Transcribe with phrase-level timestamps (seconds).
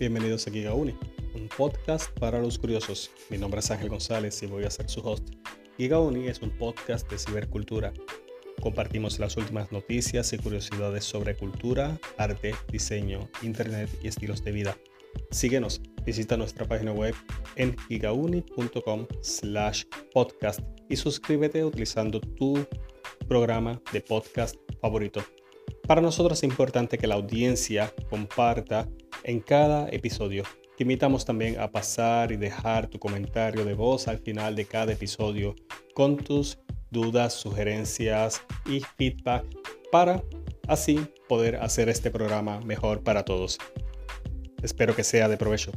[0.00, 0.96] bienvenidos a Gigauni,
[1.34, 3.10] un podcast para los curiosos.
[3.28, 5.28] Mi nombre es Ángel González y voy a ser su host.
[5.76, 7.92] Gigauni es un podcast de cibercultura.
[8.62, 14.78] Compartimos las últimas noticias y curiosidades sobre cultura, arte, diseño, internet y estilos de vida.
[15.32, 17.14] Síguenos, visita nuestra página web
[17.56, 22.66] en gigauni.com slash podcast y suscríbete utilizando tu
[23.28, 25.22] programa de podcast favorito.
[25.86, 28.88] Para nosotros es importante que la audiencia comparta
[29.24, 30.44] en cada episodio.
[30.76, 34.92] Te invitamos también a pasar y dejar tu comentario de voz al final de cada
[34.92, 35.54] episodio
[35.94, 36.58] con tus
[36.90, 39.44] dudas, sugerencias y feedback
[39.92, 40.22] para
[40.68, 43.58] así poder hacer este programa mejor para todos.
[44.62, 45.72] Espero que sea de provecho.